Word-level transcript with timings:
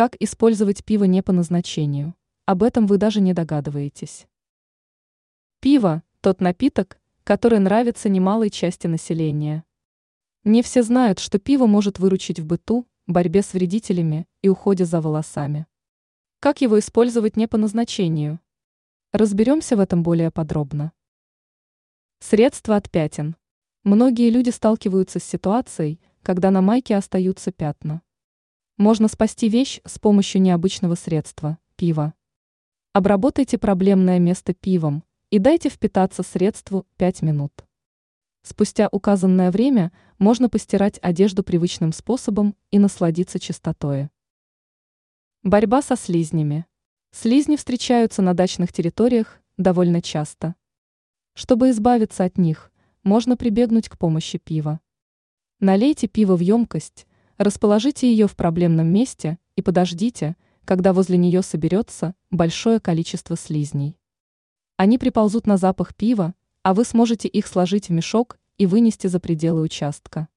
Как 0.00 0.16
использовать 0.18 0.82
пиво 0.82 1.04
не 1.04 1.22
по 1.22 1.30
назначению? 1.30 2.14
Об 2.46 2.62
этом 2.62 2.86
вы 2.86 2.96
даже 2.96 3.20
не 3.20 3.34
догадываетесь. 3.34 4.26
Пиво– 5.60 6.02
тот 6.22 6.40
напиток, 6.40 6.98
который 7.22 7.58
нравится 7.58 8.08
немалой 8.08 8.48
части 8.48 8.86
населения. 8.86 9.62
Не 10.42 10.62
все 10.62 10.82
знают, 10.82 11.18
что 11.18 11.38
пиво 11.38 11.66
может 11.66 11.98
выручить 11.98 12.40
в 12.40 12.46
быту, 12.46 12.86
борьбе 13.06 13.42
с 13.42 13.52
вредителями 13.52 14.26
и 14.40 14.48
уходе 14.48 14.86
за 14.86 15.02
волосами. 15.02 15.66
Как 16.38 16.62
его 16.62 16.78
использовать 16.78 17.36
не 17.36 17.46
по 17.46 17.58
назначению? 17.58 18.40
Разберемся 19.12 19.76
в 19.76 19.80
этом 19.80 20.02
более 20.02 20.30
подробно. 20.30 20.92
Средства 22.20 22.76
от 22.76 22.90
пятен. 22.90 23.36
Многие 23.84 24.30
люди 24.30 24.48
сталкиваются 24.48 25.18
с 25.18 25.24
ситуацией, 25.24 26.00
когда 26.22 26.50
на 26.50 26.62
майке 26.62 26.96
остаются 26.96 27.52
пятна. 27.52 28.00
Можно 28.80 29.08
спасти 29.08 29.50
вещь 29.50 29.82
с 29.84 29.98
помощью 29.98 30.40
необычного 30.40 30.94
средства– 30.94 31.58
пива. 31.76 32.14
Обработайте 32.94 33.58
проблемное 33.58 34.18
место 34.18 34.54
пивом 34.54 35.04
и 35.28 35.38
дайте 35.38 35.68
впитаться 35.68 36.22
средству 36.22 36.86
5 36.96 37.20
минут. 37.20 37.52
Спустя 38.40 38.88
указанное 38.90 39.50
время 39.50 39.92
можно 40.18 40.48
постирать 40.48 40.98
одежду 41.02 41.44
привычным 41.44 41.92
способом 41.92 42.56
и 42.70 42.78
насладиться 42.78 43.38
чистотой. 43.38 44.08
Борьба 45.42 45.82
со 45.82 45.94
слизнями. 45.94 46.64
Слизни 47.10 47.56
встречаются 47.56 48.22
на 48.22 48.32
дачных 48.32 48.72
территориях 48.72 49.42
довольно 49.58 50.00
часто. 50.00 50.54
Чтобы 51.34 51.68
избавиться 51.68 52.24
от 52.24 52.38
них, 52.38 52.72
можно 53.02 53.36
прибегнуть 53.36 53.90
к 53.90 53.98
помощи 53.98 54.38
пива. 54.38 54.80
Налейте 55.58 56.08
пиво 56.08 56.34
в 56.34 56.40
емкость, 56.40 57.06
Расположите 57.40 58.06
ее 58.06 58.28
в 58.28 58.36
проблемном 58.36 58.88
месте 58.88 59.38
и 59.56 59.62
подождите, 59.62 60.36
когда 60.66 60.92
возле 60.92 61.16
нее 61.16 61.40
соберется 61.40 62.14
большое 62.30 62.80
количество 62.80 63.34
слизней. 63.34 63.96
Они 64.76 64.98
приползут 64.98 65.46
на 65.46 65.56
запах 65.56 65.94
пива, 65.94 66.34
а 66.62 66.74
вы 66.74 66.84
сможете 66.84 67.28
их 67.28 67.46
сложить 67.46 67.88
в 67.88 67.92
мешок 67.92 68.38
и 68.58 68.66
вынести 68.66 69.06
за 69.06 69.20
пределы 69.20 69.62
участка. 69.62 70.28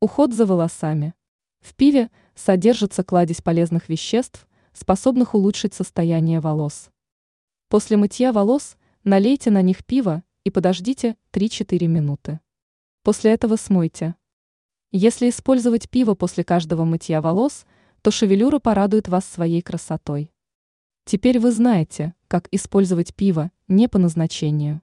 Уход 0.00 0.34
за 0.34 0.44
волосами. 0.44 1.14
В 1.60 1.76
пиве 1.76 2.10
содержится 2.34 3.04
кладезь 3.04 3.40
полезных 3.40 3.88
веществ, 3.88 4.48
способных 4.72 5.36
улучшить 5.36 5.72
состояние 5.72 6.40
волос. 6.40 6.90
После 7.68 7.96
мытья 7.96 8.32
волос 8.32 8.76
налейте 9.04 9.52
на 9.52 9.62
них 9.62 9.86
пиво 9.86 10.24
и 10.42 10.50
подождите 10.50 11.16
3-4 11.30 11.86
минуты. 11.86 12.40
После 13.04 13.30
этого 13.30 13.54
смойте. 13.54 14.16
Если 14.92 15.28
использовать 15.28 15.88
пиво 15.88 16.14
после 16.14 16.42
каждого 16.42 16.84
мытья 16.84 17.20
волос, 17.20 17.64
то 18.02 18.10
шевелюра 18.10 18.58
порадует 18.58 19.06
вас 19.06 19.24
своей 19.24 19.62
красотой. 19.62 20.32
Теперь 21.04 21.38
вы 21.38 21.52
знаете, 21.52 22.14
как 22.26 22.48
использовать 22.50 23.14
пиво 23.14 23.52
не 23.68 23.88
по 23.88 23.98
назначению. 23.98 24.82